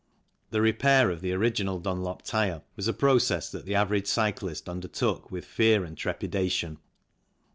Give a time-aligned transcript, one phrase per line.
[0.49, 5.29] The repair of the original Dunlop tyre was a process that the average cyclist undertook
[5.29, 6.79] with fear and trepida tion.